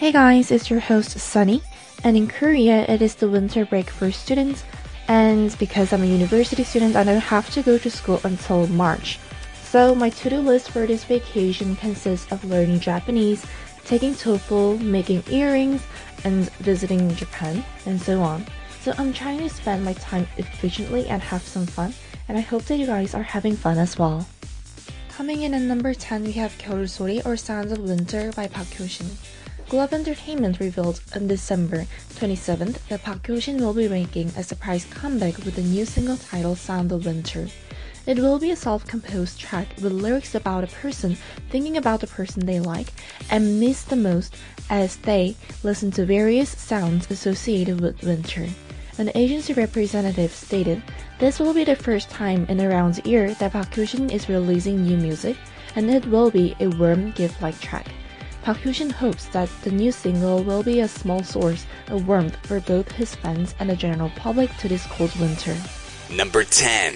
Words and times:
Hey 0.00 0.12
guys, 0.12 0.50
it's 0.50 0.70
your 0.70 0.80
host 0.80 1.18
Sunny, 1.18 1.62
and 2.04 2.16
in 2.16 2.28
Korea 2.28 2.84
it 2.88 3.02
is 3.02 3.14
the 3.14 3.28
winter 3.28 3.64
break 3.64 3.90
for 3.90 4.12
students, 4.12 4.64
and 5.08 5.56
because 5.58 5.92
I'm 5.92 6.02
a 6.02 6.06
university 6.06 6.64
student, 6.64 6.96
I 6.96 7.04
don't 7.04 7.20
have 7.20 7.50
to 7.50 7.62
go 7.62 7.78
to 7.78 7.90
school 7.90 8.20
until 8.24 8.66
March. 8.68 9.18
So 9.62 9.94
my 9.94 10.10
to-do 10.10 10.38
list 10.38 10.70
for 10.70 10.86
this 10.86 11.04
vacation 11.04 11.76
consists 11.76 12.30
of 12.32 12.44
learning 12.44 12.80
Japanese, 12.80 13.44
taking 13.84 14.14
TOEFL, 14.14 14.80
making 14.80 15.24
earrings, 15.30 15.82
and 16.24 16.50
visiting 16.60 17.14
Japan, 17.14 17.64
and 17.86 18.00
so 18.00 18.20
on. 18.22 18.44
So 18.82 18.94
I'm 18.98 19.12
trying 19.12 19.38
to 19.38 19.48
spend 19.48 19.84
my 19.84 19.94
time 19.94 20.28
efficiently 20.36 21.08
and 21.08 21.20
have 21.22 21.42
some 21.42 21.66
fun, 21.66 21.94
and 22.28 22.38
I 22.38 22.42
hope 22.42 22.64
that 22.64 22.78
you 22.78 22.86
guys 22.86 23.14
are 23.14 23.22
having 23.22 23.56
fun 23.56 23.78
as 23.78 23.98
well. 23.98 24.26
Coming 25.08 25.42
in 25.42 25.54
at 25.54 25.62
number 25.62 25.94
10, 25.94 26.24
we 26.24 26.32
have 26.32 26.58
겨울소리 26.58 27.24
or 27.24 27.36
Sounds 27.36 27.72
of 27.72 27.78
Winter 27.78 28.30
by 28.36 28.46
Park 28.46 28.68
Hyo-shin. 28.68 29.08
Glove 29.71 29.93
Entertainment 29.93 30.59
revealed 30.59 30.99
on 31.15 31.27
December 31.27 31.87
27th 32.15 32.85
that 32.89 33.03
Park 33.03 33.25
Hyo-shin 33.25 33.57
will 33.57 33.73
be 33.73 33.87
making 33.87 34.27
a 34.35 34.43
surprise 34.43 34.83
comeback 34.83 35.37
with 35.45 35.57
a 35.57 35.61
new 35.61 35.85
single 35.85 36.17
titled 36.17 36.57
Sound 36.57 36.91
of 36.91 37.05
Winter. 37.05 37.47
It 38.05 38.19
will 38.19 38.37
be 38.37 38.51
a 38.51 38.55
self-composed 38.57 39.39
track 39.39 39.69
with 39.81 39.93
lyrics 39.93 40.35
about 40.35 40.65
a 40.65 40.75
person 40.75 41.15
thinking 41.49 41.77
about 41.77 42.01
the 42.01 42.07
person 42.07 42.45
they 42.45 42.59
like 42.59 42.91
and 43.29 43.61
miss 43.61 43.83
the 43.83 43.95
most 43.95 44.35
as 44.69 44.97
they 44.97 45.37
listen 45.63 45.89
to 45.91 46.05
various 46.05 46.49
sounds 46.49 47.09
associated 47.09 47.79
with 47.79 48.03
winter. 48.03 48.49
An 48.97 49.09
agency 49.15 49.53
representative 49.53 50.33
stated, 50.33 50.83
This 51.17 51.39
will 51.39 51.53
be 51.53 51.63
the 51.63 51.77
first 51.77 52.09
time 52.09 52.45
in 52.49 52.59
around 52.59 52.99
a 52.99 53.09
year 53.09 53.33
that 53.35 53.53
Park 53.53 53.73
Hyo-shin 53.73 54.09
is 54.09 54.27
releasing 54.27 54.83
new 54.83 54.97
music, 54.97 55.37
and 55.77 55.89
it 55.89 56.05
will 56.07 56.29
be 56.29 56.57
a 56.59 56.67
warm 56.67 57.11
gift-like 57.11 57.57
track. 57.61 57.87
Park 58.43 58.57
Hyo-shin 58.57 58.89
hopes 58.89 59.27
that 59.27 59.49
the 59.61 59.69
new 59.71 59.91
single 59.91 60.43
will 60.43 60.63
be 60.63 60.79
a 60.79 60.87
small 60.87 61.23
source 61.23 61.65
of 61.89 62.07
warmth 62.07 62.35
for 62.47 62.59
both 62.59 62.91
his 62.91 63.13
fans 63.13 63.53
and 63.59 63.69
the 63.69 63.75
general 63.75 64.09
public 64.15 64.49
to 64.57 64.67
this 64.67 64.85
cold 64.87 65.15
winter. 65.19 65.55
Number 66.09 66.43
10. 66.43 66.95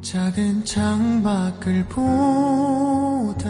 작은 0.00 0.64
창밖을 0.64 1.84
보다 1.88 3.44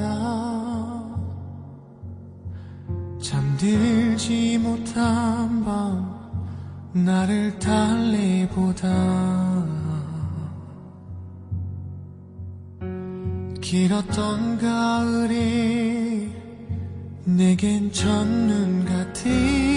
잠들지 3.22 4.58
못한 4.58 5.64
밤 5.64 6.12
나를 6.92 7.56
달래보다 7.60 8.88
길었던 13.60 14.58
가을이 14.58 16.32
내겐 17.24 17.92
첫눈 17.92 18.84
같은 18.84 19.73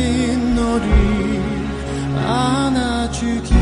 잠든 0.00 0.54
너를 0.54 0.88
안아주기 2.16 3.59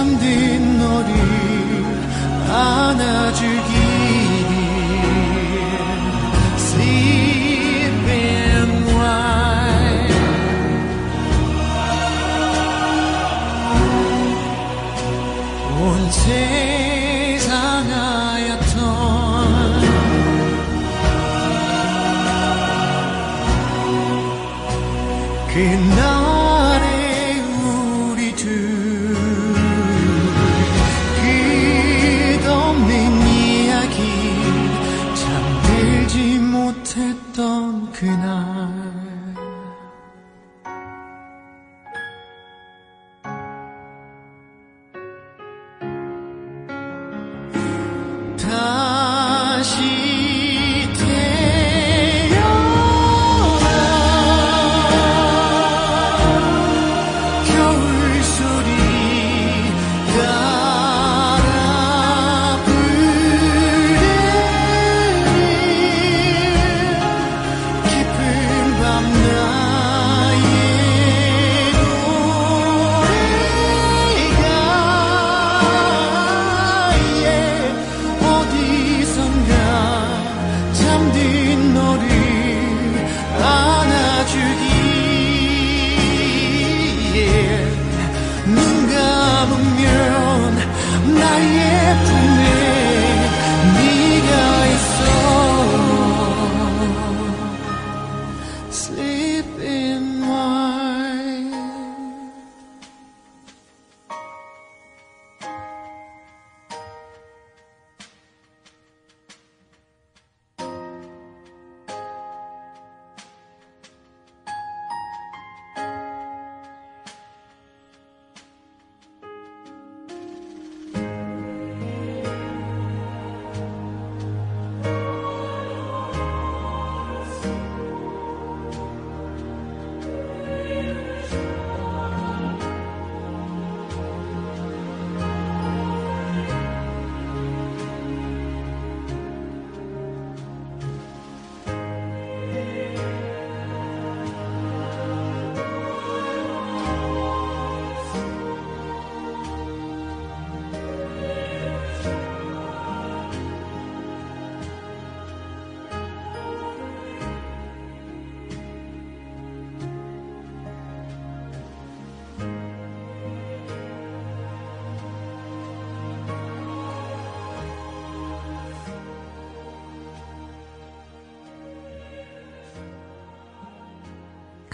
잠든 0.00 0.78
너를 0.78 1.14
안아주기를 2.48 3.60
Sleep 6.56 8.06
온 15.82 16.10
세상 16.10 16.79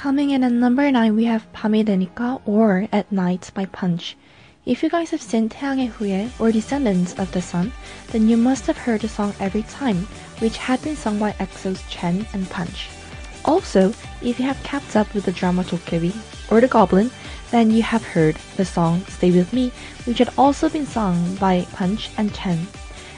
Coming 0.06 0.30
in 0.30 0.44
at 0.44 0.52
number 0.52 0.88
9 0.88 1.16
we 1.16 1.24
have 1.24 1.50
밤이 1.52 1.82
되니까 1.82 2.38
or 2.46 2.86
At 2.92 3.10
Night 3.10 3.50
by 3.54 3.66
Punch. 3.66 4.16
If 4.64 4.80
you 4.80 4.88
guys 4.88 5.10
have 5.10 5.20
seen 5.20 5.48
태양의 5.48 5.90
후예 5.90 6.30
or 6.38 6.52
Descendants 6.52 7.18
of 7.18 7.32
the 7.32 7.42
Sun, 7.42 7.72
then 8.12 8.28
you 8.28 8.36
must 8.36 8.68
have 8.68 8.78
heard 8.78 9.00
the 9.00 9.08
song 9.08 9.34
Every 9.40 9.64
Time, 9.64 10.06
which 10.38 10.58
had 10.58 10.80
been 10.82 10.94
sung 10.94 11.18
by 11.18 11.34
EXO's 11.40 11.82
Chen 11.90 12.24
and 12.34 12.48
Punch. 12.48 12.86
Also, 13.44 13.90
if 14.22 14.38
you 14.38 14.46
have 14.46 14.62
kept 14.62 14.94
up 14.94 15.12
with 15.12 15.24
the 15.24 15.34
drama 15.34 15.64
Dokkaebi 15.64 16.14
or 16.52 16.60
The 16.60 16.68
Goblin, 16.68 17.10
then 17.50 17.72
you 17.72 17.82
have 17.82 18.06
heard 18.06 18.36
the 18.54 18.64
song 18.64 19.02
Stay 19.08 19.32
With 19.32 19.52
Me, 19.52 19.72
which 20.04 20.18
had 20.18 20.30
also 20.38 20.68
been 20.68 20.86
sung 20.86 21.34
by 21.42 21.66
Punch 21.72 22.10
and 22.16 22.32
Chen. 22.32 22.68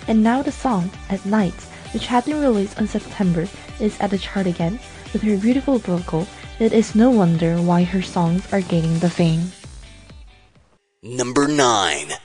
And 0.08 0.22
now 0.22 0.40
the 0.40 0.56
song 0.56 0.88
At 1.10 1.26
Night, 1.26 1.60
which 1.92 2.06
had 2.06 2.24
been 2.24 2.40
released 2.40 2.80
in 2.80 2.88
September, 2.88 3.46
is 3.78 4.00
at 4.00 4.08
the 4.08 4.16
chart 4.16 4.46
again 4.46 4.80
with 5.12 5.20
her 5.20 5.36
beautiful 5.36 5.78
vocal 5.78 6.26
it 6.58 6.72
is 6.72 6.94
no 6.94 7.10
wonder 7.10 7.56
why 7.56 7.84
her 7.84 8.02
songs 8.02 8.46
are 8.52 8.60
gaining 8.60 8.98
the 8.98 9.10
fame. 9.10 9.52
Number 11.02 11.46
9한 11.46 12.18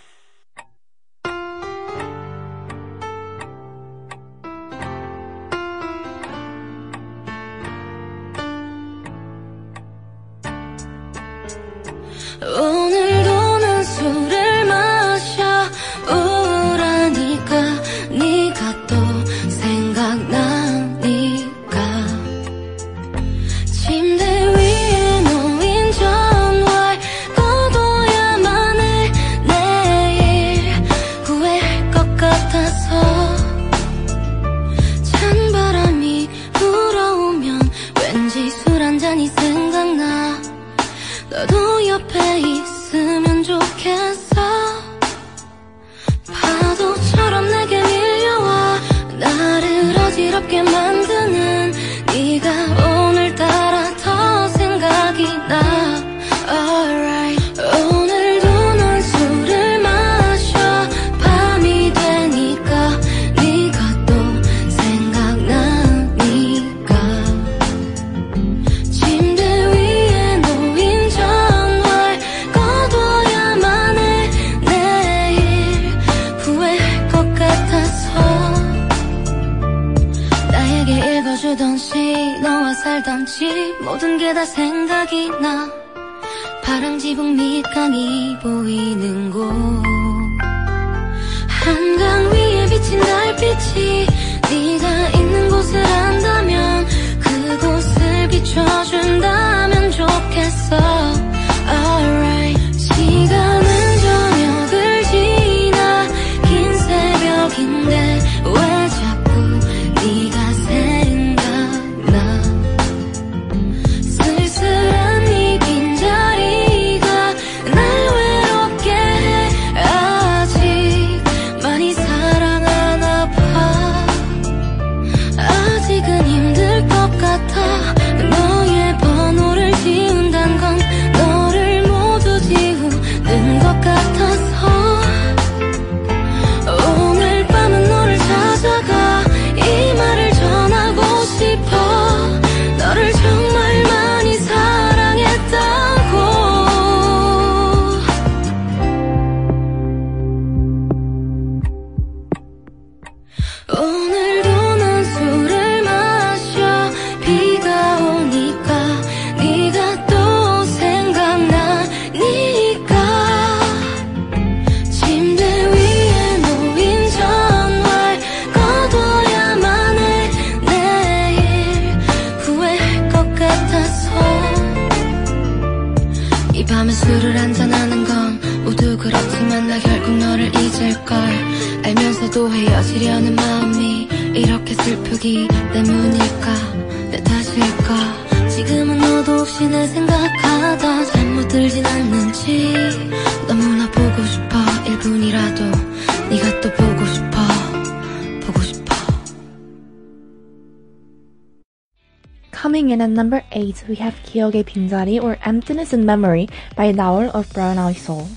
We 203.85 203.95
have 203.95 204.15
Kyoge 204.23 204.63
Pinzari 204.63 205.21
or 205.21 205.37
Emptiness 205.43 205.91
in 205.91 206.05
Memory 206.05 206.47
by 206.73 206.93
Naul 206.93 207.29
of 207.31 207.51
Brown 207.51 207.77
Eyed 207.77 207.97
Soul. 207.97 208.29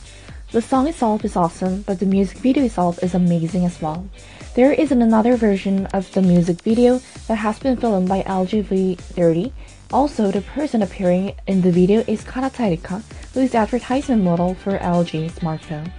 The 0.50 0.60
song 0.60 0.88
itself 0.88 1.24
is 1.24 1.36
awesome, 1.36 1.82
but 1.82 2.00
the 2.00 2.06
music 2.06 2.38
video 2.38 2.64
itself 2.64 3.00
is 3.00 3.14
amazing 3.14 3.64
as 3.64 3.80
well. 3.80 4.08
There 4.56 4.72
is 4.72 4.90
another 4.90 5.36
version 5.36 5.86
of 5.94 6.10
the 6.12 6.22
music 6.22 6.62
video 6.62 7.00
that 7.28 7.36
has 7.36 7.60
been 7.60 7.76
filmed 7.76 8.08
by 8.08 8.22
LGV30. 8.22 9.52
Also, 9.92 10.32
the 10.32 10.40
person 10.40 10.82
appearing 10.82 11.36
in 11.46 11.60
the 11.60 11.70
video 11.70 12.02
is 12.08 12.24
Kana 12.24 12.50
Tairika, 12.50 13.00
who 13.32 13.40
is 13.40 13.52
the 13.52 13.58
advertisement 13.58 14.24
model 14.24 14.54
for 14.54 14.76
LG 14.78 15.30
smartphone. 15.30 15.92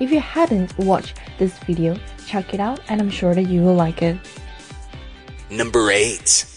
If 0.00 0.12
you 0.12 0.20
hadn't 0.20 0.78
watched 0.78 1.20
this 1.38 1.58
video, 1.58 1.98
check 2.26 2.54
it 2.54 2.60
out 2.60 2.80
and 2.88 3.02
I'm 3.02 3.10
sure 3.10 3.34
that 3.34 3.48
you 3.50 3.60
will 3.60 3.74
like 3.74 4.00
it. 4.00 4.16
Number 5.50 5.90
8 5.90 6.53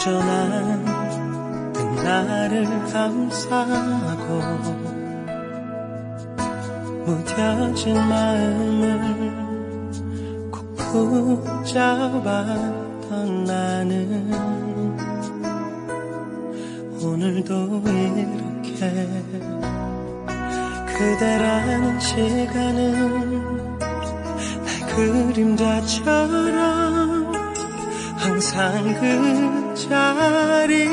여전한 0.00 1.74
그날을 1.74 2.64
감싸고 2.90 4.40
무뎌진 7.04 7.94
마음을 8.08 9.30
꼭 10.50 10.74
붙잡았던 11.64 13.44
나는 13.44 14.32
오늘도 17.02 17.82
이렇게 17.84 19.06
그대라는 20.96 22.00
시간은 22.00 23.78
날 23.78 24.80
그림자처럼 24.96 26.40
항상 28.16 28.82
그 28.98 29.59
자리에 29.88 30.90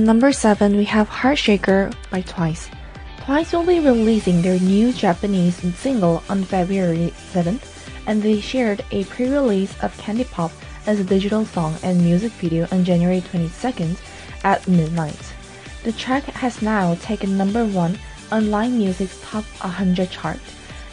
number 0.06 0.32
7, 0.32 0.78
we 0.78 0.86
have 0.86 1.10
Heartshaker 1.10 1.92
by 2.12 2.22
Twice. 2.22 2.70
Twice 3.22 3.52
will 3.52 3.66
be 3.66 3.80
releasing 3.80 4.40
their 4.40 4.60
new 4.60 4.94
Japanese 4.94 5.56
single 5.76 6.22
on 6.30 6.44
February 6.44 7.12
7th, 7.34 7.90
and 8.06 8.22
they 8.22 8.40
shared 8.40 8.86
a 8.92 9.04
pre-release 9.06 9.74
of 9.82 9.98
Candy 9.98 10.26
Pop 10.26 10.52
as 10.86 11.00
a 11.00 11.04
digital 11.04 11.44
song 11.44 11.76
and 11.82 11.98
music 12.00 12.32
video 12.34 12.68
on 12.72 12.86
January 12.86 13.22
22nd 13.22 13.98
at 14.44 14.68
midnight. 14.68 15.34
The 15.84 15.94
track 15.94 16.26
has 16.26 16.62
now 16.62 16.94
taken 17.02 17.36
number 17.36 17.66
1 17.66 17.98
on 18.32 18.52
Line 18.52 18.78
Music's 18.78 19.20
Top 19.24 19.44
100 19.66 20.12
chart, 20.12 20.40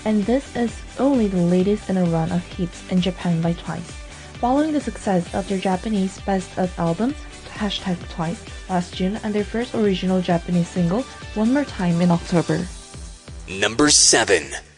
and 0.07 0.25
this 0.25 0.57
is 0.57 0.75
only 0.99 1.27
the 1.27 1.37
latest 1.37 1.91
in 1.91 1.99
a 1.99 2.05
run 2.07 2.33
of 2.33 2.43
hits 2.47 2.91
in 2.91 3.03
Japan 3.03 3.43
by 3.43 3.53
Twice. 3.53 3.93
Following 4.41 4.73
the 4.73 4.81
success 4.81 5.35
of 5.35 5.47
their 5.49 5.59
Japanese 5.59 6.19
Best 6.23 6.59
of 6.59 6.73
album, 6.79 7.15
hashtag 7.53 7.99
Twice, 8.09 8.43
last 8.73 8.97
June 8.97 9.21
and 9.23 9.35
their 9.35 9.45
first 9.45 9.75
original 9.75 10.23
Japanese 10.23 10.69
single, 10.69 11.03
One 11.37 11.53
More 11.53 11.69
Time, 11.69 12.01
in 12.01 12.11
October. 12.11 12.65
Number 13.47 13.91
7 13.91 14.72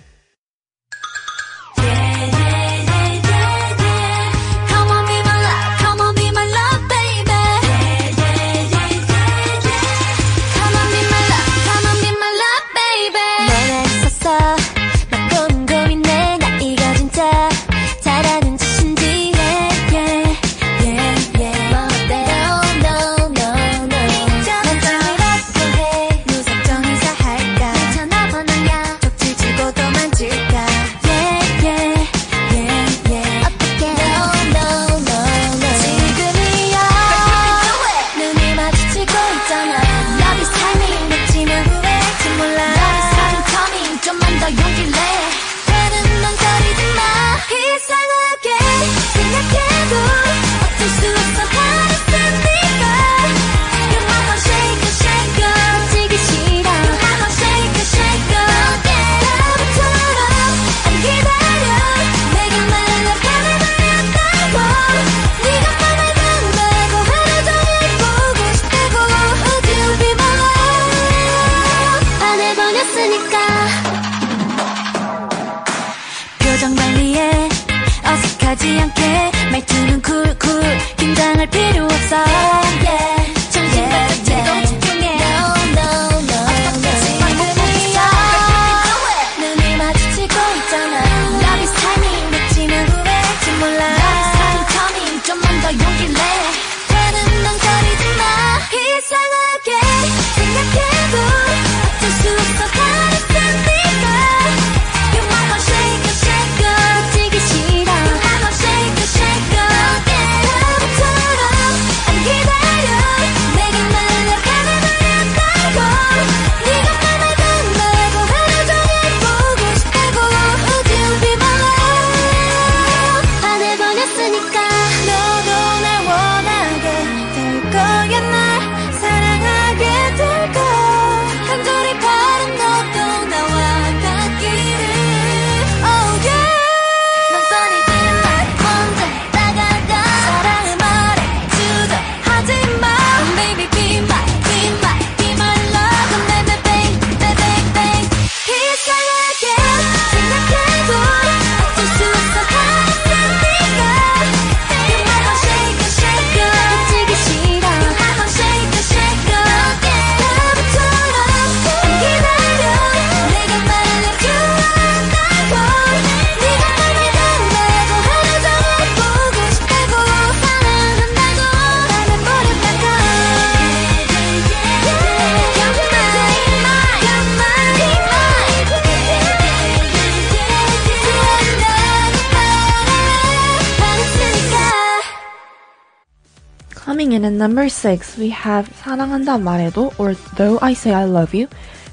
number 187.45 187.69
6, 187.69 188.17
we 188.17 188.31
have 188.31 188.65
사랑한다 188.81 189.37
말해도 189.37 189.93
or 189.99 190.15
Though 190.41 190.59
I 190.63 190.73
Say 190.73 190.95
I 190.95 191.05
Love 191.05 191.37
You 191.37 191.47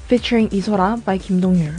featuring 0.08 0.48
이소라 0.48 1.04
by 1.04 1.18
Kim 1.18 1.44
Dong-yul. 1.44 1.76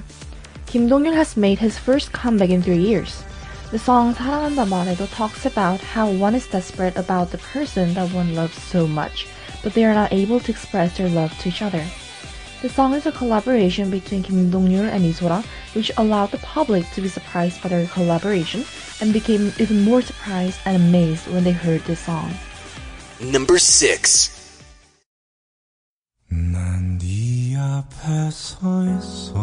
Kim 0.67 0.87
Dong-yul 0.87 1.17
has 1.17 1.33
made 1.35 1.57
his 1.57 1.79
first 1.81 2.13
comeback 2.13 2.53
in 2.53 2.61
three 2.61 2.77
years. 2.77 3.25
The 3.71 3.79
song 3.81 4.13
사랑한다 4.13 4.69
말해도 4.69 5.09
talks 5.09 5.47
about 5.47 5.81
how 5.81 6.05
one 6.05 6.35
is 6.35 6.45
desperate 6.45 6.93
about 7.01 7.31
the 7.31 7.41
person 7.49 7.95
that 7.95 8.13
one 8.13 8.35
loves 8.35 8.61
so 8.61 8.85
much, 8.85 9.25
but 9.63 9.73
they 9.73 9.85
are 9.89 9.97
not 9.97 10.13
able 10.13 10.39
to 10.41 10.51
express 10.53 10.93
their 10.93 11.09
love 11.09 11.33
to 11.41 11.49
each 11.49 11.65
other. 11.65 11.81
The 12.61 12.69
song 12.69 12.93
is 12.93 13.09
a 13.09 13.11
collaboration 13.11 13.89
between 13.89 14.21
Kim 14.21 14.53
Dong-yul 14.53 14.85
and 14.85 15.01
Lee 15.01 15.17
So-ra, 15.17 15.41
which 15.73 15.89
allowed 15.97 16.29
the 16.29 16.45
public 16.45 16.85
to 16.93 17.01
be 17.01 17.09
surprised 17.09 17.57
by 17.65 17.73
their 17.73 17.89
collaboration 17.89 18.69
and 19.01 19.09
became 19.09 19.51
even 19.57 19.81
more 19.81 20.05
surprised 20.05 20.61
and 20.69 20.77
amazed 20.77 21.25
when 21.33 21.43
they 21.43 21.57
heard 21.57 21.81
this 21.89 22.05
song. 22.05 22.29
number 23.29 23.57
6. 23.57 24.31
난 26.29 26.97
네 26.97 27.55
앞에 27.55 28.29
서 28.31 28.57
있어 28.97 29.33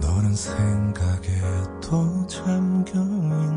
너는 0.00 0.34
생각에 0.34 1.28
또 1.82 2.26
잠겨 2.26 3.00
있어 3.00 3.49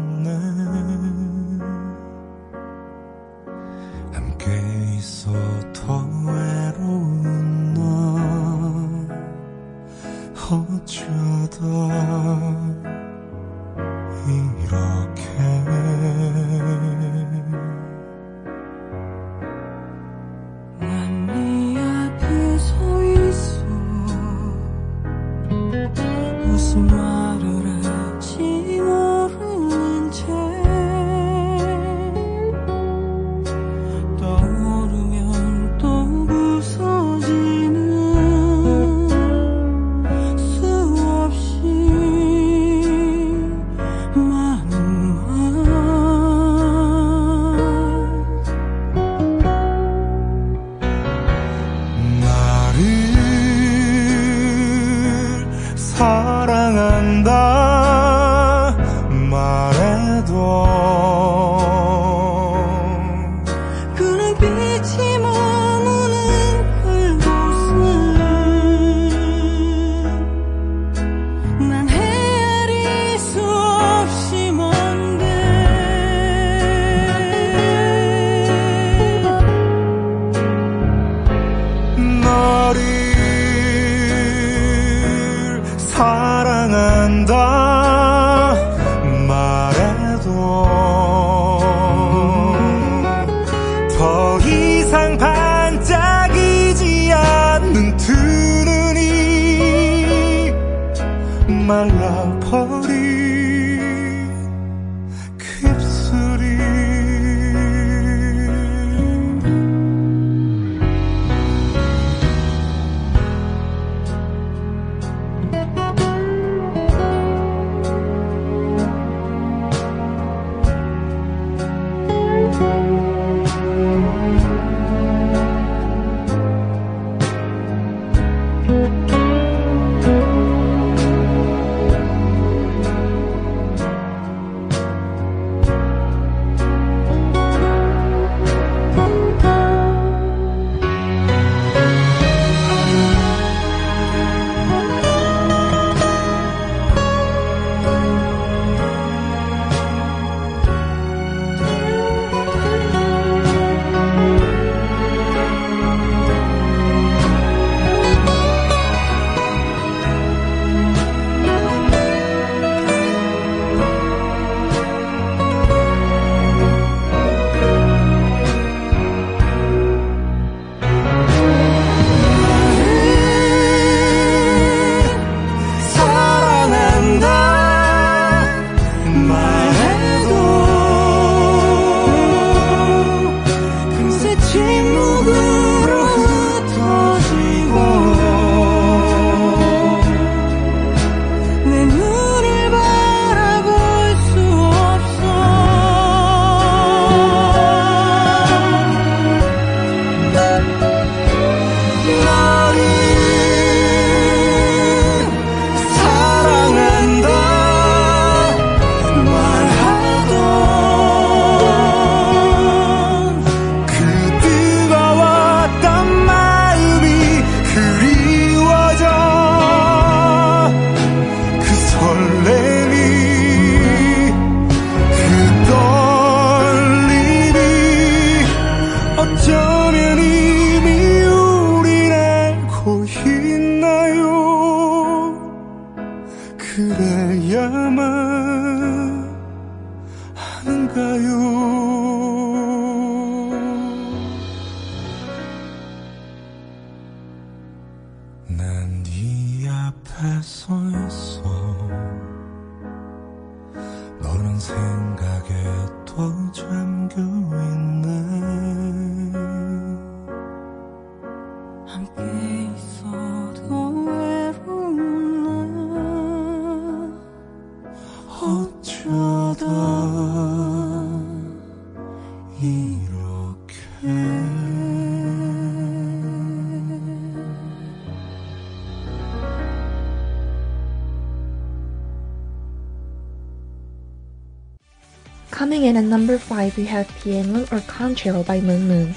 number 286.14 286.38
5, 286.38 286.78
we 286.78 286.86
have 286.86 287.08
Pienlun 287.26 287.64
or 287.74 287.82
Contrail 287.90 288.46
by 288.46 288.62
Moon 288.62 288.88
Moon. 288.88 289.16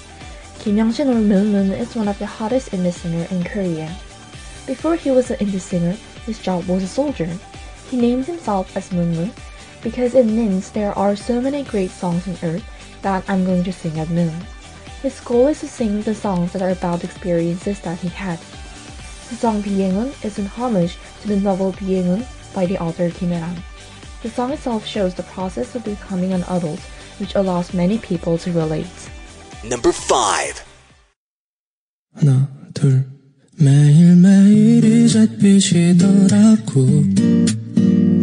Kim 0.61 0.79
Young-shin 0.79 1.11
or 1.11 1.21
Moon 1.21 1.53
Moon 1.53 1.71
is 1.73 1.95
one 1.95 2.09
of 2.09 2.19
the 2.19 2.25
hottest 2.25 2.71
indie 2.71 2.91
singer 2.91 3.27
in 3.31 3.45
Korea. 3.45 3.95
Before 4.67 4.97
he 4.97 5.11
was 5.11 5.31
an 5.31 5.37
indie 5.37 5.61
singer, 5.61 5.93
his 6.25 6.39
job 6.39 6.65
was 6.65 6.83
a 6.83 6.89
soldier. 6.89 7.29
He 7.91 8.01
named 8.01 8.25
himself 8.25 8.75
as 8.75 8.93
Moon 8.93 9.13
Moon 9.15 9.31
because 9.83 10.15
it 10.15 10.25
means 10.25 10.71
there 10.71 10.97
are 10.97 11.15
so 11.15 11.39
many 11.39 11.65
great 11.65 11.91
songs 11.91 12.27
on 12.27 12.39
earth 12.43 12.65
that 13.03 13.29
I'm 13.29 13.45
going 13.45 13.65
to 13.65 13.75
sing 13.75 14.01
at 14.01 14.09
noon. 14.09 14.33
His 15.03 15.21
goal 15.21 15.49
is 15.49 15.61
to 15.61 15.69
sing 15.69 16.01
the 16.01 16.15
songs 16.15 16.55
that 16.55 16.63
are 16.63 16.73
about 16.73 17.05
experiences 17.05 17.79
that 17.81 17.99
he 17.99 18.09
had. 18.09 18.39
The 19.29 19.37
song 19.37 19.63
Biengun 19.63 20.17
is 20.25 20.39
an 20.39 20.47
homage 20.47 20.97
to 21.21 21.29
the 21.29 21.37
novel 21.41 21.75
Biengun 21.75 22.25
by 22.55 22.65
the 22.65 22.81
author 22.81 23.11
Kim 23.11 23.35
Ae-ran. 23.35 23.63
The 24.22 24.30
song 24.30 24.52
itself 24.52 24.86
shows 24.86 25.16
the 25.16 25.24
process 25.24 25.76
of 25.76 25.84
becoming 25.84 26.34
an 26.34 26.44
adult, 26.50 26.80
which 27.20 27.36
allows 27.36 27.74
many 27.74 27.98
people 27.98 28.38
to 28.38 28.52
relate. 28.52 28.86
Number 29.64 29.92
5. 29.92 30.64
하나 32.14 32.50
둘 32.74 33.06
매일매일이 33.58 35.08
잿빛이더라고 35.08 36.86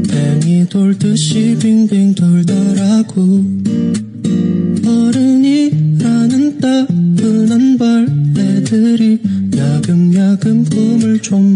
뱀이 0.08 0.68
돌듯이 0.68 1.56
빙빙 1.58 2.14
돌더라고 2.14 3.22
어른이라는 4.87 6.61
따분한 6.61 7.78
벌레들이 7.78 9.20
야금야금 9.56 10.64
꿈을 10.64 11.20
좀 11.22 11.51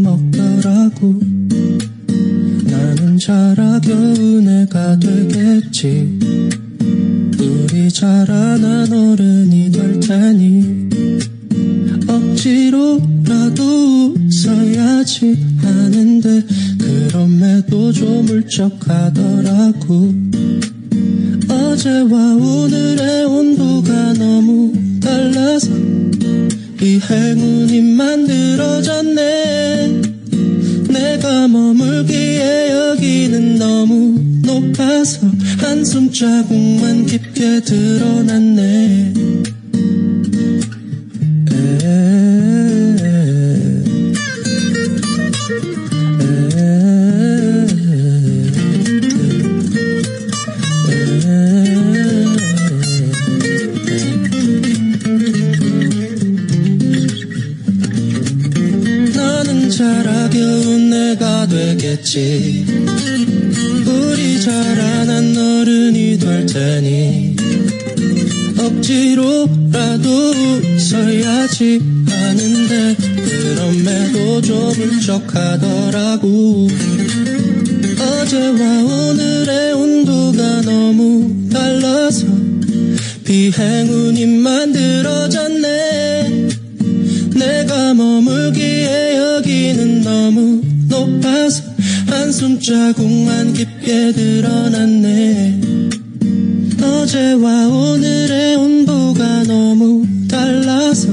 오늘의 97.68 98.56
온도가 98.56 99.44
너무 99.44 100.06
달라서 100.30 101.10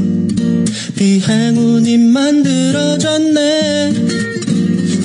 비행운이 0.97 1.99
만들어졌네. 1.99 3.93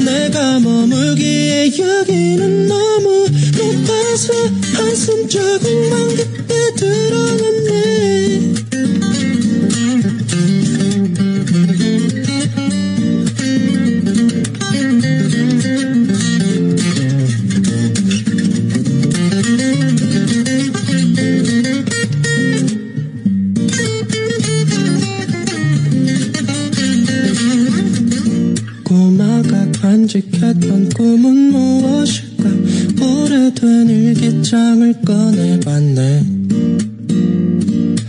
내가 0.05 0.59
머물기에 0.59 1.71
여기는 1.77 2.67
너무 2.67 3.27
높아서 3.57 4.33
한숨 4.73 5.27
자국만 5.27 6.15
깊게 6.15 6.53
드러났 6.75 7.48
장을 34.48 34.92
꺼내봤네 35.02 36.22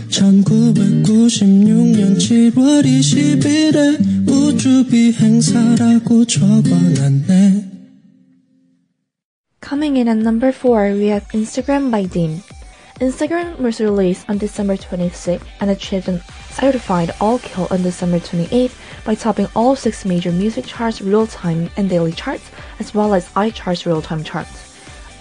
1996년 0.09 2.17
7월 2.17 2.85
20일에 2.85 4.27
우주비행사라고 4.29 6.25
적어놨네 6.25 7.71
Coming 9.61 9.97
in 9.97 10.07
at 10.07 10.17
number 10.17 10.51
4, 10.51 10.93
we 10.93 11.07
have 11.07 11.27
Instagram 11.33 11.89
by 11.89 12.05
Dean. 12.05 12.43
Instagram 13.01 13.57
was 13.59 13.81
released 13.81 14.29
on 14.29 14.37
December 14.37 14.77
26th 14.77 15.41
and 15.59 15.71
achieved 15.71 16.07
an 16.07 16.21
certified 16.51 17.11
all 17.19 17.39
kill 17.39 17.67
on 17.71 17.81
December 17.81 18.19
28th 18.19 18.71
by 19.03 19.15
topping 19.15 19.47
all 19.55 19.75
six 19.75 20.05
major 20.05 20.31
music 20.31 20.65
charts 20.65 21.01
real-time 21.01 21.69
and 21.75 21.89
daily 21.89 22.13
charts, 22.13 22.49
as 22.79 22.93
well 22.93 23.13
as 23.13 23.27
iCharts 23.33 23.85
real-time 23.85 24.23
charts. 24.23 24.68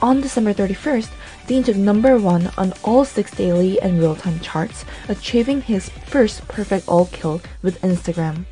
On 0.01 0.21
December 0.21 0.53
31st, 0.53 1.11
Dean 1.47 1.63
took 1.63 1.77
number 1.77 2.19
one 2.19 2.51
on 2.59 2.73
all 2.83 3.05
six 3.05 3.31
daily 3.31 3.81
and 3.81 3.99
real-time 3.99 4.41
charts, 4.41 4.85
achieving 5.09 5.63
his 5.63 5.89
first 6.07 6.47
perfect 6.49 6.89
all 6.89 7.07
kill 7.07 7.41
with 7.63 7.81
Instagram. 7.83 8.45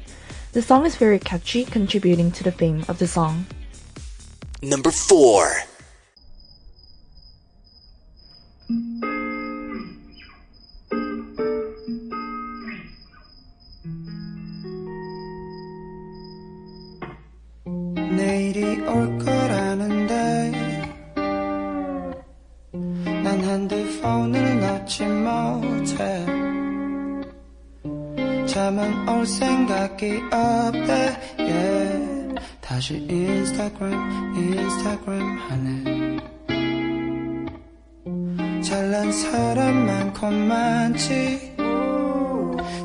The 0.53 0.63
song 0.63 0.87
is 0.87 0.97
very 0.97 1.19
catchy, 1.19 1.65
contributing 1.65 2.31
to 2.33 2.45
the 2.45 2.53
fame 2.53 2.85
of 2.89 2.99
the 2.99 3.09
song. 3.09 3.47
Number 4.63 4.91
4. 4.91 5.73
내일이 18.17 18.81
올 18.87 19.19
거라는데 19.19 20.56
난 23.38 23.44
핸드폰을 23.44 24.60
놓지 24.60 25.04
못해 25.06 26.26
잠은 28.48 29.08
올 29.08 29.26
생각이 29.26 30.22
없대 30.32 31.20
yeah. 31.38 32.36
다시 32.62 32.96
인스타그램 32.96 33.94
인스타그램 34.36 35.22
하네 35.38 36.18
잘난 38.64 39.12
사람 39.12 39.86
많고 39.86 40.30
많지 40.32 41.56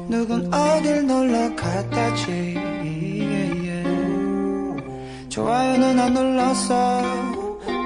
누군 0.08 0.52
어딜 0.52 1.06
놀러 1.06 1.56
갔다지 1.56 2.30
yeah, 2.30 3.68
yeah. 3.68 5.28
좋아요는 5.30 5.98
안 5.98 6.12
눌렀어 6.12 7.00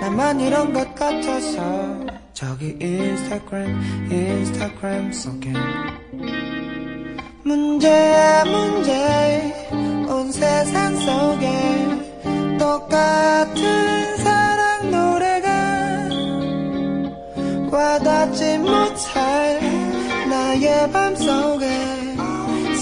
나만 0.01 0.41
이런 0.41 0.73
것 0.73 0.95
같아서 0.97 2.16
저기 2.37 2.77
인스타그램 2.79 4.11
인스타그램 4.13 5.11
속에. 5.11 5.55
문제야 7.43 8.45
문제 8.45 9.55
온 10.07 10.31
세상 10.31 10.95
속에. 10.97 12.59
똑같은 12.59 14.17
사랑 14.19 14.91
노래가 14.91 16.09
와닿지 17.71 18.59
못할 18.59 19.59
나의 20.29 20.91
맘속에. 20.91 21.67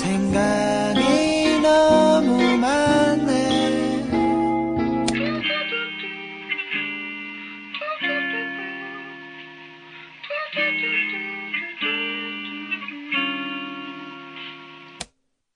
생각 0.00 0.73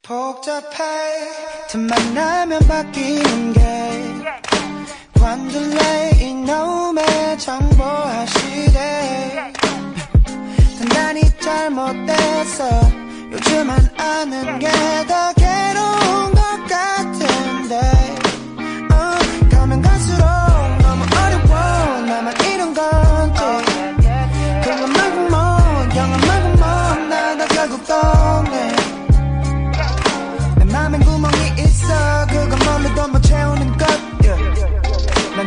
복잡해. 0.09 1.29
틈만 1.69 2.15
나면 2.15 2.61
바뀌는 2.67 3.53
게 3.53 3.61
관둘래 5.21 6.13
이놈의 6.19 7.39
정보화 7.39 8.25
시대. 8.25 9.53
단단히 10.79 11.21
잘못됐어 11.41 12.65
요즘은 13.33 13.77
아는 13.99 14.59
게 14.59 14.69
더 15.07 15.33
괴로운 15.35 16.33
것 16.35 16.67
같은데 16.69 18.08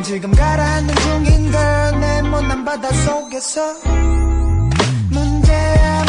난 0.02 0.04
지금 0.04 0.32
가라앉는 0.32 0.96
중인 0.96 1.52
걸 1.52 2.00
내 2.00 2.22
못난 2.24 2.66
바다 2.66 2.92
속에서. 2.92 3.62
문제야 5.12 6.01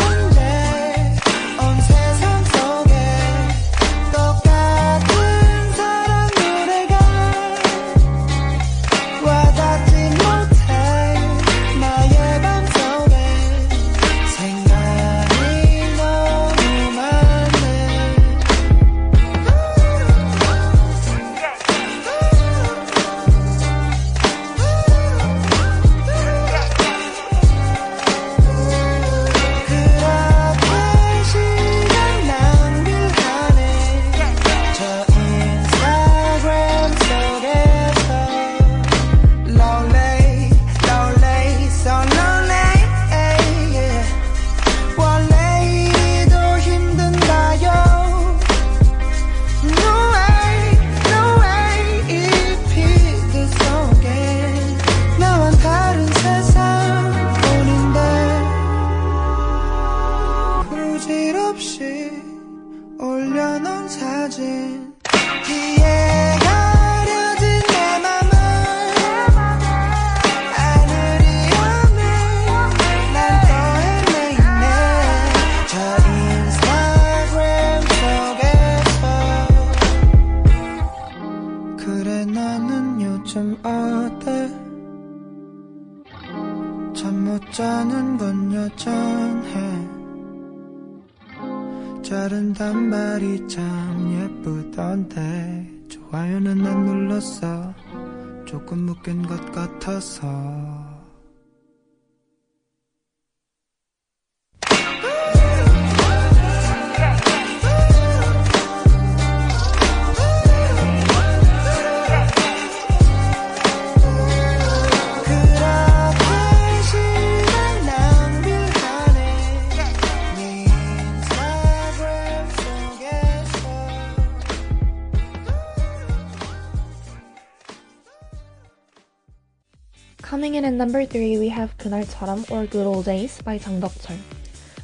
And 130.63 130.69
and 130.69 130.79
number 130.79 131.05
3 131.05 131.39
we 131.39 131.49
have 131.49 131.77
그날처럼 131.77 132.49
or 132.49 132.67
Good 132.67 132.87
Old 132.87 133.07
Days 133.07 133.43
by 133.43 133.59
장덕철. 133.59 134.17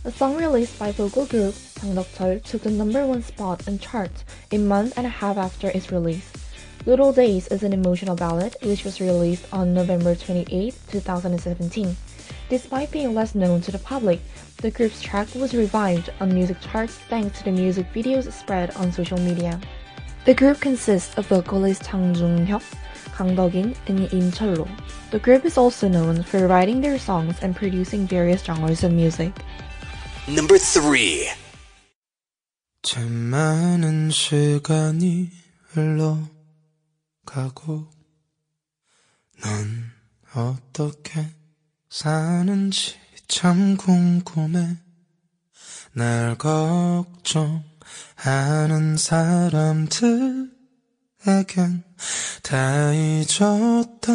A 0.04 0.10
song 0.10 0.34
released 0.34 0.76
by 0.76 0.90
vocal 0.90 1.24
group 1.24 1.54
장덕철 1.78 2.42
took 2.42 2.62
the 2.64 2.70
number 2.70 3.06
1 3.06 3.22
spot 3.22 3.62
in 3.68 3.78
charts 3.78 4.24
a 4.50 4.58
month 4.58 4.98
and 4.98 5.06
a 5.06 5.08
half 5.22 5.38
after 5.38 5.68
its 5.68 5.92
release. 5.92 6.26
Good 6.84 6.98
Old 6.98 7.14
Days 7.14 7.46
is 7.46 7.62
an 7.62 7.72
emotional 7.72 8.16
ballad 8.16 8.56
which 8.60 8.82
was 8.82 9.00
released 9.00 9.46
on 9.52 9.72
November 9.72 10.16
28, 10.16 10.74
2017. 10.90 11.96
Despite 12.48 12.90
being 12.90 13.14
less 13.14 13.36
known 13.36 13.60
to 13.60 13.70
the 13.70 13.78
public, 13.78 14.18
the 14.56 14.72
group's 14.72 15.00
track 15.00 15.32
was 15.36 15.54
revived 15.54 16.10
on 16.18 16.34
music 16.34 16.56
charts 16.60 16.98
thanks 17.08 17.38
to 17.38 17.44
the 17.44 17.52
music 17.52 17.86
videos 17.94 18.26
spread 18.32 18.74
on 18.74 18.90
social 18.90 19.20
media. 19.20 19.60
The 20.24 20.34
group 20.34 20.60
consists 20.60 21.16
of 21.16 21.28
vocalist 21.28 21.84
Chang 21.84 22.16
Jung-hyuk, 22.16 22.64
Dogin, 23.34 23.74
and 23.88 24.34
Cholo. 24.34 24.68
The 25.10 25.18
group 25.18 25.44
is 25.44 25.58
also 25.58 25.88
known 25.88 26.22
for 26.22 26.46
writing 26.46 26.80
their 26.80 26.98
songs 26.98 27.36
and 27.42 27.54
producing 27.54 28.06
various 28.06 28.42
genres 28.44 28.84
of 28.84 28.92
music. 28.92 29.32
Number 30.28 30.58
3. 30.58 31.26
참 32.82 33.10
많은 33.10 34.10
시간이 34.10 35.30
흘러가고 35.72 36.28
넌 39.42 39.90
어떻게 40.34 41.26
사는지 41.90 42.94
참 43.26 43.76
궁금해 43.76 44.76
날 45.92 46.38
걱정하는 46.38 47.66
사람들 48.96 50.57
에겐 51.26 51.82
다 52.42 52.92
잊었다. 52.94 54.12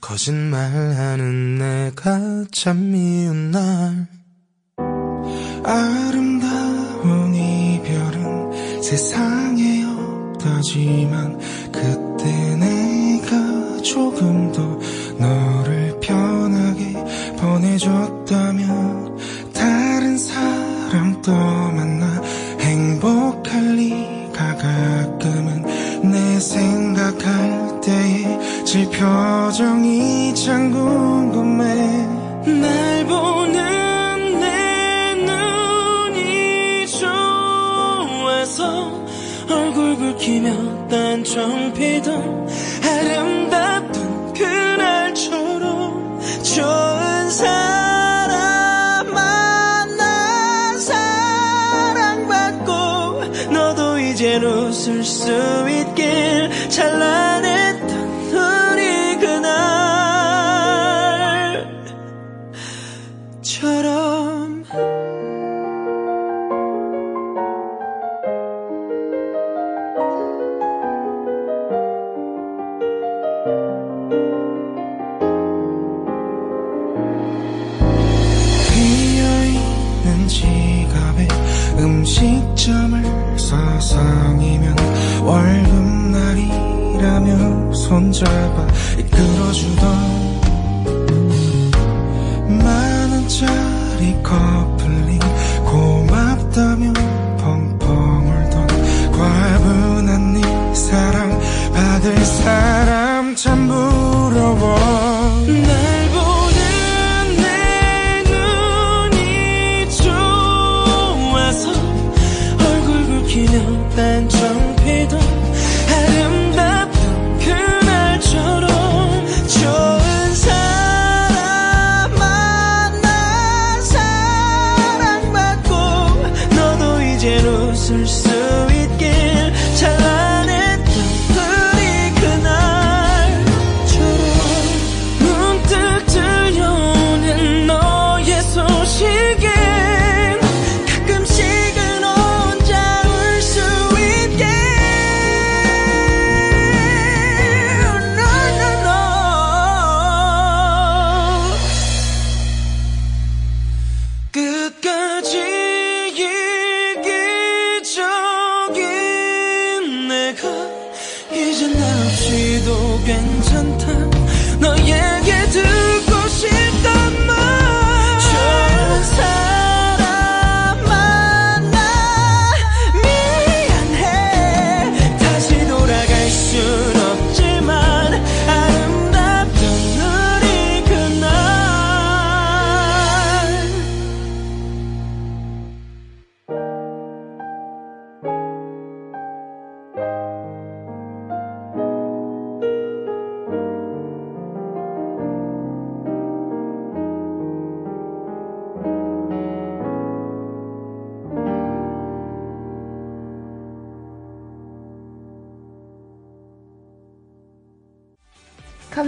거짓말하는 0.00 1.58
내가 1.58 2.44
참 2.52 2.92
미운 2.92 3.50
날. 3.50 4.06
아름다운 5.64 7.34
이별은 7.34 8.80
세상에 8.82 9.84
없다지만 9.84 11.38
그때 11.72 12.56
내가 12.56 13.82
조금 13.82 14.52
더 14.52 14.62
너를 15.18 15.98
편하게 16.00 16.92
보내줬다면 17.36 19.18
다른 19.52 20.16
사람 20.16 21.20
또 21.20 21.32
만나 21.32 22.22
행복할 22.60 23.74
리가 23.74 24.56
가끔은 24.56 25.53
내 25.53 25.53
생각할 26.44 27.80
때의 27.80 28.64
질 28.66 28.84
표정이 28.90 30.34
참 30.34 30.70
궁금해. 30.70 31.64
날 32.60 33.06
보는 33.06 34.40
내 34.40 35.14
눈이 35.24 36.86
좋아서 36.86 38.62
얼굴 39.50 39.96
붉히며 39.96 40.88
딴청 40.88 41.72
피던 41.72 42.48
아름답던 42.84 44.34
그날처럼 44.34 46.20
좋은 46.42 47.30
사람 47.30 48.04
이젠 54.14 54.44
웃을 54.44 55.02
수 55.02 55.28
찬란했 56.74 57.53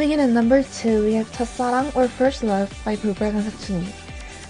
Coming 0.07 0.20
in 0.20 0.30
at 0.30 0.34
number 0.34 0.62
2, 0.62 1.02
we 1.02 1.14
have 1.14 1.26
Tasarang 1.32 1.90
or 1.96 2.07
First 2.07 2.44
Love 2.44 2.70
by 2.84 2.94
Bubragan 2.94 3.42
Satsuni. 3.42 3.90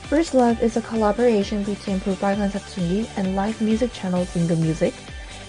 First 0.04 0.34
Love 0.34 0.62
is 0.62 0.76
a 0.76 0.82
collaboration 0.82 1.62
between 1.62 1.98
Bubragan 2.00 2.50
Satsuni 2.50 3.08
and 3.16 3.34
live 3.34 3.58
music 3.62 3.90
channel 3.94 4.26
Dingo 4.34 4.54
Music, 4.56 4.92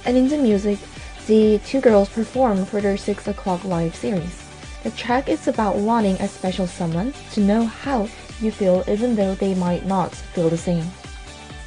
and 0.05 0.16
in 0.16 0.30
the 0.30 0.38
music, 0.38 0.80
the 1.28 1.60
two 1.66 1.82
girls 1.82 2.08
perform 2.08 2.64
for 2.64 2.80
their 2.80 2.95
6 2.95 3.28
o'clock 3.28 3.66
live 3.66 3.93
series. 3.93 4.47
The 4.84 4.91
track 4.91 5.28
is 5.28 5.49
about 5.49 5.76
wanting 5.76 6.16
a 6.22 6.30
special 6.30 6.68
someone 6.68 7.12
to 7.34 7.41
know 7.41 7.66
how 7.66 8.08
you 8.39 8.49
feel 8.49 8.86
even 8.88 9.14
though 9.14 9.36
they 9.36 9.55
might 9.55 9.86
not 9.86 10.16
feel 10.16 10.47
the 10.47 10.55
same. 10.55 10.86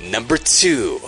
Number 0.00 0.38
2 0.38 0.98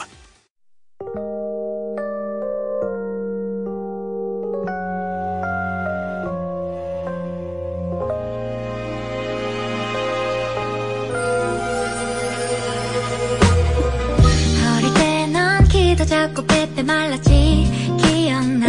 작고 16.32 16.46
빼빼 16.46 16.82
말랐지. 16.82 17.70
기억나? 18.00 18.66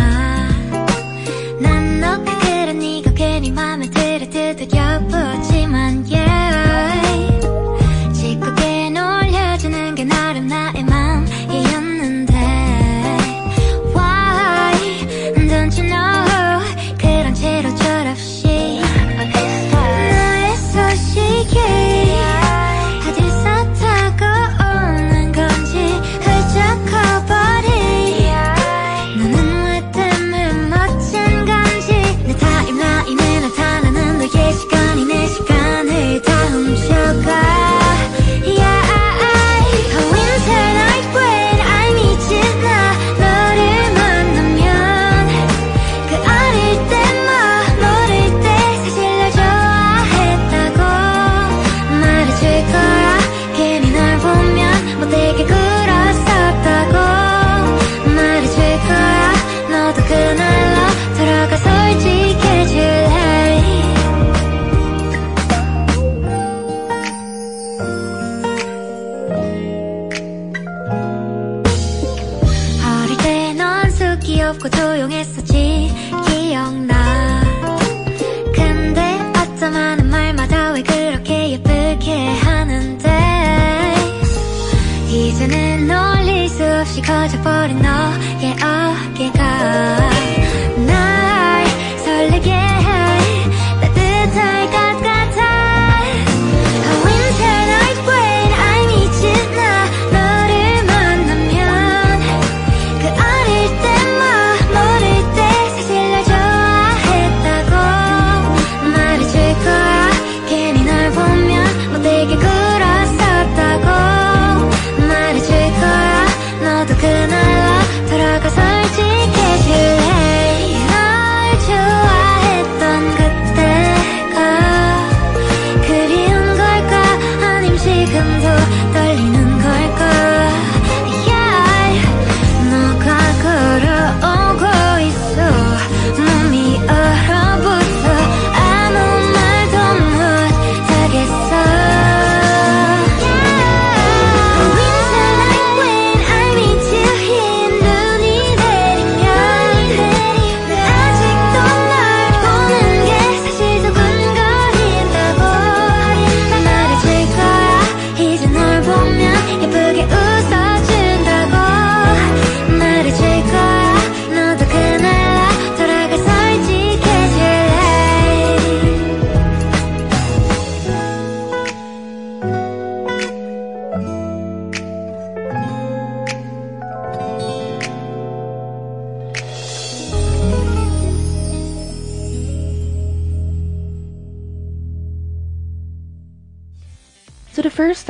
난 1.62 2.00
너가 2.02 2.38
그런 2.40 2.80
네가 2.80 3.14
괜히 3.14 3.52
맘에 3.52 3.90
들어 3.90 4.30
두들겨 4.30 5.00
보지 5.08 5.53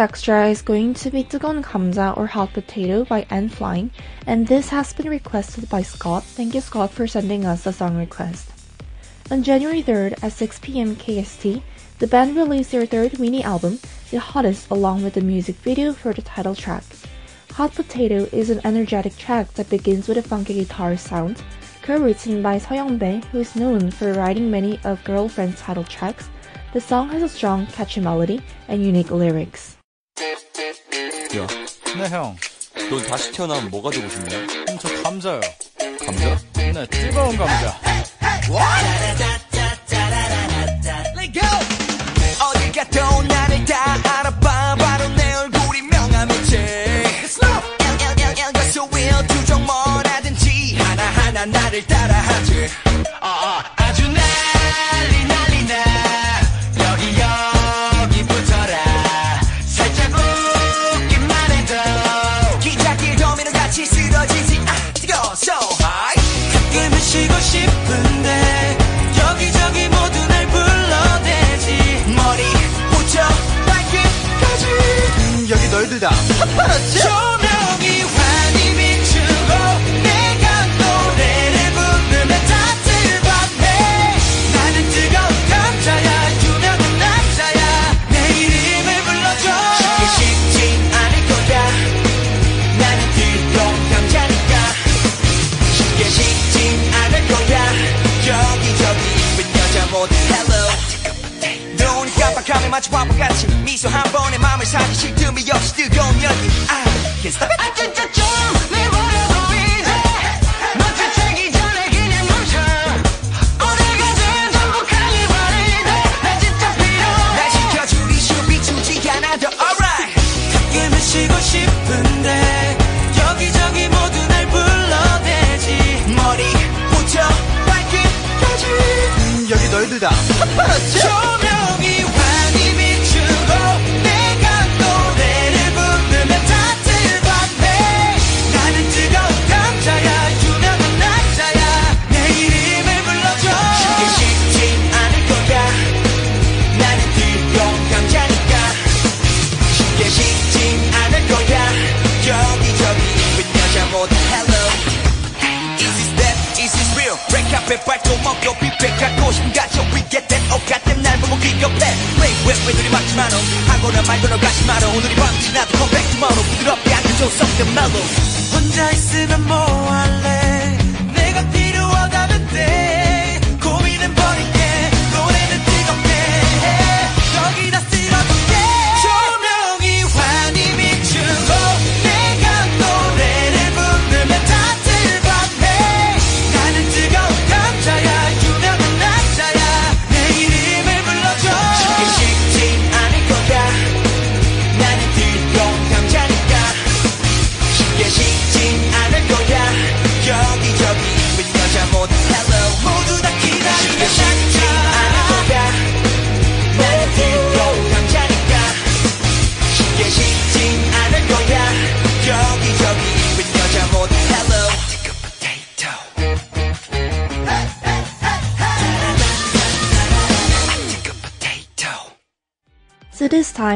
extra 0.04 0.50
is 0.50 0.62
going 0.62 0.94
to 0.94 1.10
be 1.10 1.24
뜨거운 1.24 1.64
감자 1.64 2.14
or 2.18 2.28
hot 2.28 2.52
potato 2.52 3.06
by 3.06 3.26
N 3.30 3.48
Flying, 3.48 3.90
and 4.28 4.46
this 4.46 4.68
has 4.68 4.92
been 4.92 5.08
requested 5.08 5.70
by 5.70 5.82
Scott. 5.82 6.26
Thank 6.26 6.54
you, 6.54 6.60
Scott, 6.60 6.92
for 6.92 7.08
sending 7.08 7.46
us 7.46 7.64
the 7.64 7.72
song 7.72 7.96
request. 7.96 8.52
On 9.32 9.42
January 9.42 9.82
3rd 9.82 10.22
at 10.22 10.34
6 10.34 10.60
p.m. 10.60 10.98
KST, 10.98 11.64
the 12.00 12.08
band 12.08 12.36
released 12.36 12.72
their 12.72 12.86
third 12.86 13.18
mini 13.18 13.46
album, 13.46 13.80
The 14.12 14.20
Hottest, 14.20 14.70
along 14.70 15.04
with 15.04 15.14
the 15.14 15.22
music 15.22 15.56
video 15.64 15.94
for 15.94 16.12
the 16.12 16.22
title 16.22 16.54
track. 16.54 16.84
Hot 17.54 17.74
Potato 17.74 18.28
is 18.34 18.50
an 18.50 18.60
energetic 18.66 19.16
track 19.16 19.54
that 19.54 19.70
begins 19.70 20.10
with 20.10 20.18
a 20.18 20.22
funky 20.22 20.56
guitar 20.56 20.98
sound, 20.98 21.42
co-written 21.82 22.44
by 22.44 22.60
Seo 22.60 23.00
Bae, 23.00 23.26
who 23.32 23.40
is 23.40 23.56
known 23.56 23.90
for 23.90 24.12
writing 24.12 24.52
many 24.52 24.82
of 24.84 25.02
GFRIEND's 25.06 25.62
title 25.62 25.86
tracks. 25.86 26.28
The 26.74 26.82
song 26.82 27.08
has 27.10 27.24
a 27.24 27.30
strong, 27.30 27.68
catchy 27.68 28.02
melody 28.02 28.42
and 28.68 28.84
unique 28.84 29.10
lyrics. 29.10 29.73
야, 30.22 31.48
네, 31.98 32.10
형. 32.10 32.38
넌 32.90 33.08
다시 33.08 33.32
태어나면 33.32 33.72
뭐가 33.72 33.90
되고 33.90 34.08
싶냐? 34.08 34.38
형, 34.68 34.78
저 34.80 35.04
감자요. 35.04 35.42
감자? 36.06 36.40
네, 36.54 36.86
뜨거운 36.88 37.36
감자. 37.36 37.80
어딜 42.40 42.72
가도 42.72 43.24
나를 43.24 43.66
다 43.66 44.20
알아봐 44.20 44.76
바로 44.76 45.08
내 45.16 45.34
얼굴이 45.34 45.82
명함이지 45.82 46.56
LLL 48.94 49.28
두종 49.28 49.66
뭐라든지 49.66 50.76
하나하나 50.76 51.46
나를 51.46 51.86
따라하지 51.88 52.70
Show. 76.92 77.43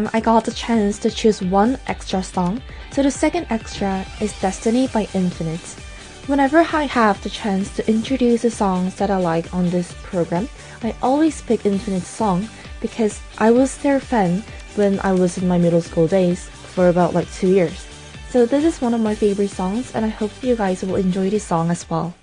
time 0.07 0.17
I 0.17 0.23
got 0.23 0.45
the 0.45 0.51
chance 0.51 0.97
to 0.99 1.09
choose 1.09 1.41
one 1.41 1.77
extra 1.87 2.23
song, 2.23 2.61
so 2.91 3.03
the 3.03 3.11
second 3.11 3.47
extra 3.49 4.05
is 4.21 4.39
Destiny 4.39 4.87
by 4.87 5.07
Infinite. 5.13 5.75
Whenever 6.27 6.59
I 6.59 6.83
have 6.83 7.21
the 7.23 7.29
chance 7.29 7.75
to 7.75 7.89
introduce 7.89 8.41
the 8.41 8.51
songs 8.51 8.95
that 8.95 9.09
I 9.09 9.17
like 9.17 9.53
on 9.53 9.69
this 9.69 9.93
program, 10.03 10.49
I 10.83 10.93
always 11.01 11.41
pick 11.41 11.65
Infinite's 11.65 12.07
song 12.07 12.47
because 12.81 13.21
I 13.37 13.51
was 13.51 13.77
their 13.77 13.99
fan 13.99 14.43
when 14.75 14.99
I 15.01 15.13
was 15.13 15.37
in 15.37 15.47
my 15.47 15.57
middle 15.57 15.81
school 15.81 16.07
days 16.07 16.49
for 16.75 16.89
about 16.89 17.13
like 17.13 17.31
two 17.31 17.47
years. 17.47 17.87
So 18.29 18.45
this 18.45 18.63
is 18.63 18.81
one 18.81 18.93
of 18.93 19.01
my 19.01 19.15
favorite 19.15 19.51
songs 19.51 19.95
and 19.95 20.05
I 20.05 20.09
hope 20.09 20.31
you 20.43 20.55
guys 20.55 20.83
will 20.83 20.97
enjoy 20.97 21.29
this 21.29 21.45
song 21.45 21.71
as 21.71 21.89
well. 21.89 22.13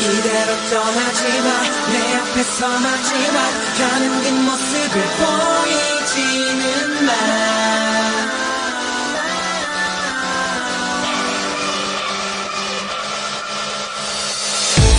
이대로 0.00 0.56
떠나지마 0.70 1.48
내 1.92 2.14
앞에서만 2.14 3.04
지마 3.04 3.36
가는 3.78 4.22
긴 4.22 4.44
모습을 4.46 5.02
보이지는 5.18 7.04
마. 7.04 7.12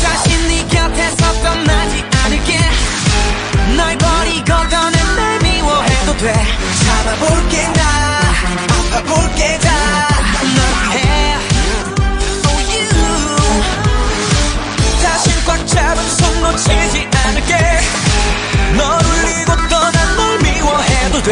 다시 0.03 0.37
네 0.47 0.67
곁에서 0.67 1.33
떠나지 1.41 2.05
않을게. 2.23 2.59
널 3.75 3.97
버리고 3.97 4.45
더는 4.69 5.15
날 5.15 5.39
미워해도 5.39 6.17
돼. 6.17 6.33
잡아볼게 6.85 7.67
나 7.73 7.81
아파볼게 8.93 9.57
다. 9.57 9.80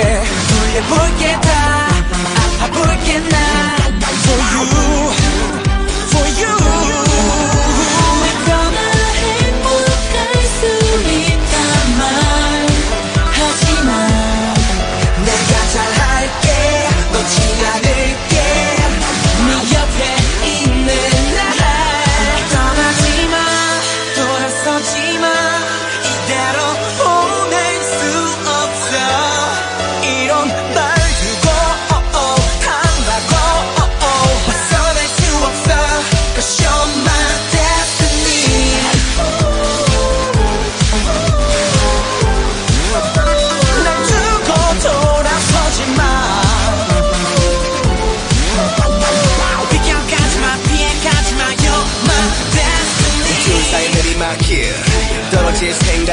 돼 0.01 0.23
돌려볼게 0.49 1.33
다 1.41 1.89
아파볼게 2.61 3.19
나 3.19 3.37
For 4.23 4.39
you 4.39 5.08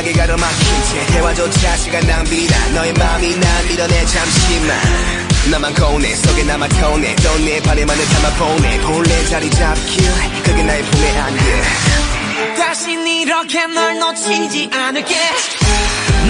심하게 0.07 0.13
가로막힌 0.13 0.85
채 0.85 1.07
대화조차 1.07 1.77
시간 1.79 2.07
낭비다. 2.07 2.69
너의 2.75 2.93
마음이 2.93 3.37
난 3.39 3.67
밀어내 3.67 4.07
잠시만. 4.07 4.79
나만 5.51 5.75
거운해 5.75 6.15
속에 6.15 6.45
남아 6.45 6.69
터네. 6.69 7.17
넌내 7.17 7.61
발에만을 7.63 8.05
담아보네 8.09 8.81
본래 8.83 9.25
자리 9.27 9.51
잡길 9.51 10.05
그게 10.45 10.63
나의 10.63 10.83
품에 10.85 11.19
안길 11.19 11.63
다신 12.57 13.07
이렇게 13.07 13.67
널 13.67 13.99
놓치지 13.99 14.71
않을게. 14.73 15.17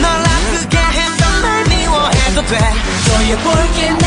널 0.00 0.10
아프게 0.10 0.78
했던 0.78 1.42
날 1.42 1.64
미워해도 1.64 2.46
돼. 2.46 2.58
너의 3.08 3.36
볼게 3.38 3.90
내. 3.90 4.06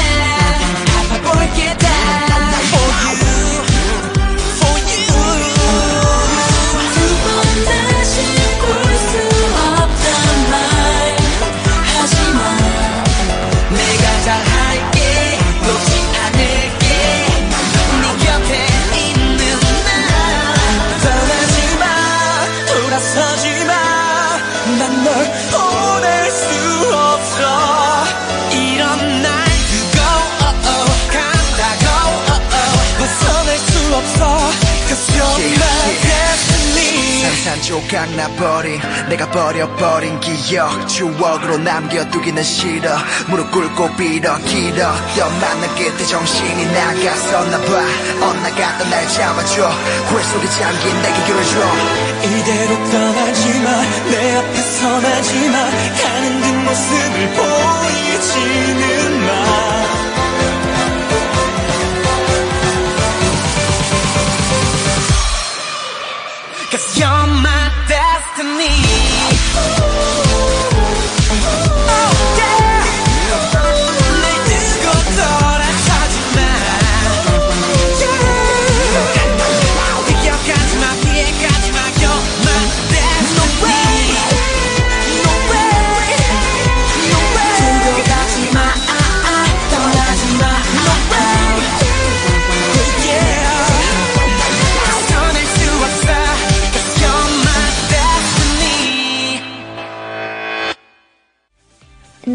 아파 0.97 1.31
볼게 1.31 1.77
다 1.77 2.48
산산조각 37.39 38.15
나버린 38.15 38.81
내가 39.07 39.29
버려버린 39.31 40.19
기억 40.19 40.87
추억으로 40.87 41.57
남겨두기는 41.57 42.43
싫어. 42.43 42.97
무릎 43.27 43.51
꿇고 43.51 43.95
빌어 43.95 44.37
길었던 44.39 45.39
만난 45.39 45.75
끝에 45.75 46.05
정신이 46.05 46.65
나갔었나봐. 46.65 48.25
엇나갔던 48.27 48.89
날 48.89 49.07
잡아줘. 49.07 49.71
굴 50.09 50.21
속에 50.21 50.49
잠긴 50.49 51.01
내게 51.01 51.23
길을 51.25 51.43
줘. 51.45 51.59
이대로 52.23 52.75
떠나지마. 52.91 53.81
내 54.11 54.35
앞에 54.35 54.61
서나지마. 54.61 55.57
가는 56.01 56.41
뒷모습을 56.41 57.29
보이지는 57.35 59.25
마 59.25 59.78
Cause 66.79 66.97
you're 66.97 67.27
my 67.43 67.71
destiny. 67.89 68.71
Oh 69.57 70.28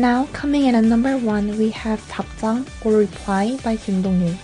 Now, 0.04 0.28
coming 0.34 0.66
in 0.66 0.74
at 0.74 0.84
number 0.84 1.16
one, 1.16 1.56
we 1.56 1.70
have 1.70 1.98
Tapjang 2.08 2.68
or 2.84 2.98
Reply 2.98 3.56
by 3.64 3.78
Kim 3.78 4.02
Dong-ryul. 4.02 4.36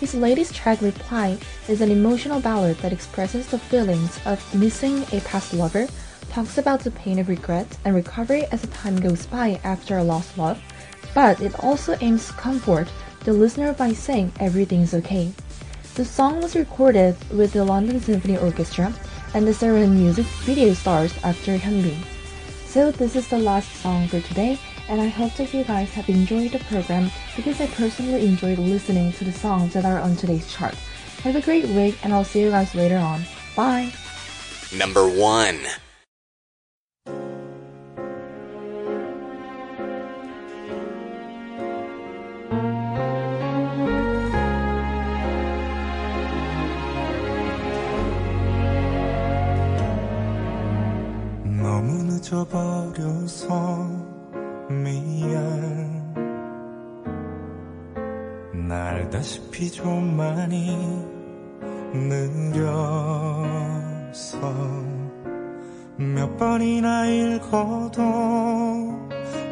His 0.00 0.14
latest 0.14 0.54
track, 0.54 0.80
Reply, 0.80 1.36
is 1.68 1.82
an 1.82 1.90
emotional 1.90 2.40
ballad 2.40 2.78
that 2.78 2.94
expresses 2.94 3.46
the 3.46 3.58
feelings 3.58 4.18
of 4.24 4.40
missing 4.54 5.04
a 5.12 5.20
past 5.20 5.52
lover, 5.52 5.86
talks 6.30 6.56
about 6.56 6.80
the 6.80 6.92
pain 6.92 7.18
of 7.18 7.28
regret 7.28 7.66
and 7.84 7.94
recovery 7.94 8.46
as 8.52 8.62
the 8.62 8.68
time 8.68 8.96
goes 8.96 9.26
by 9.26 9.60
after 9.64 9.98
a 9.98 10.02
lost 10.02 10.38
love, 10.38 10.58
but 11.12 11.38
it 11.42 11.62
also 11.62 11.94
aims 12.00 12.28
to 12.28 12.32
comfort 12.32 12.88
the 13.24 13.34
listener 13.34 13.74
by 13.74 13.92
saying 13.92 14.32
everything's 14.40 14.94
okay. 14.94 15.30
The 15.94 16.06
song 16.06 16.40
was 16.40 16.56
recorded 16.56 17.16
with 17.28 17.52
the 17.52 17.66
London 17.66 18.00
Symphony 18.00 18.38
Orchestra, 18.38 18.90
and 19.34 19.46
the 19.46 19.52
Serenade 19.52 19.90
music 19.90 20.24
video 20.48 20.72
stars 20.72 21.12
actor 21.22 21.58
Hyunbin. 21.58 22.00
So 22.64 22.90
this 22.90 23.14
is 23.14 23.28
the 23.28 23.36
last 23.38 23.70
song 23.82 24.08
for 24.08 24.22
today, 24.22 24.58
and 24.91 25.01
I 25.01 25.07
hope 25.07 25.33
that 25.35 25.53
you 25.53 25.63
guys 25.63 25.93
have 25.93 26.09
enjoyed 26.09 26.51
the 26.51 26.59
program 26.59 27.09
because 27.35 27.59
I 27.59 27.67
personally 27.67 28.25
enjoyed 28.25 28.59
listening 28.59 29.11
to 29.13 29.23
the 29.23 29.31
songs 29.31 29.73
that 29.73 29.85
are 29.85 29.99
on 29.99 30.15
today's 30.15 30.51
chart. 30.51 30.75
Have 31.23 31.35
a 31.35 31.41
great 31.41 31.65
week, 31.65 31.97
and 32.03 32.13
I'll 32.13 32.23
see 32.23 32.41
you 32.41 32.51
guys 32.51 32.75
later 32.75 32.97
on. 32.97 33.23
Bye! 33.55 33.91
Number 34.71 35.07
one. 35.07 35.59
너무 51.59 52.03
늦어버려서 52.03 54.10
미안. 54.82 56.12
날 58.68 58.94
알다시피 58.96 59.70
좀 59.70 60.16
많이 60.16 60.76
느려서 61.92 63.32
몇 65.96 66.36
번이나 66.38 67.06
읽어도 67.06 68.02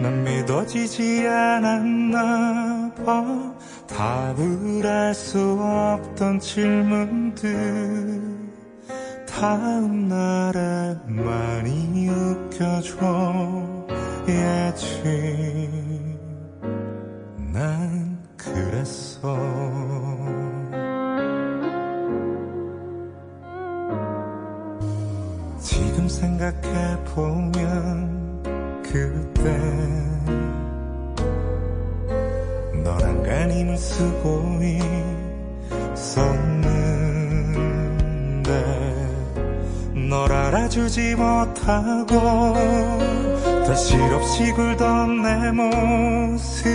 난 0.00 0.24
믿어지지 0.24 1.26
않았나 1.26 2.94
봐. 3.04 3.54
답을 3.86 4.86
알 4.86 5.12
수 5.14 5.58
없던 5.60 6.38
질문들 6.40 7.42
다음 9.28 10.08
날에 10.08 10.96
많이 11.06 12.08
웃겨줘 12.08 13.79
야지 14.28 15.00
난 17.52 18.18
그랬어. 18.36 19.36
지금 25.58 26.08
생각해보면 26.08 27.60
그때 28.82 29.56
너랑 32.82 33.22
간 33.22 33.50
힘을 33.50 33.76
쓰고 33.76 34.60
있었는데 35.94 36.90
널 40.08 40.32
알아주지 40.32 41.14
못하고 41.16 42.14
다 43.70 43.76
실없이 43.76 44.50
굴던 44.50 45.22
내 45.22 45.52
모습 45.52 46.66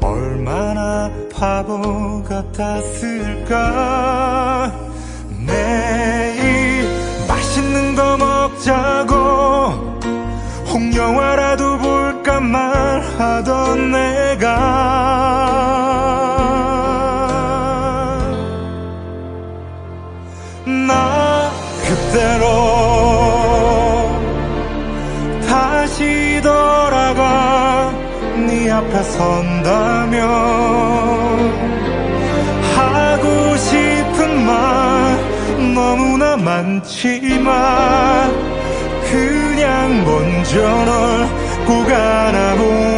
얼마나 0.00 1.08
바보 1.32 2.24
같았을까? 2.24 3.56
내일 5.46 6.88
맛있는 7.28 7.94
거 7.94 8.16
먹자고 8.16 9.14
홍영화라도 10.72 11.78
볼까 11.78 12.40
말하던 12.40 13.92
내 13.92 14.27
선다면 29.08 30.20
하고 32.76 33.56
싶은 33.56 34.46
말 34.46 34.54
너무나 35.74 36.36
많지만 36.36 37.52
그냥 39.10 40.04
먼저 40.04 40.60
널 40.84 41.48
꼭 41.68 41.86
안아보 41.90 42.97